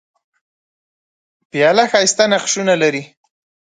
پیاله 1.49 1.85
ښايسته 1.91 2.23
نقشونه 2.33 2.73
لري. 2.81 3.03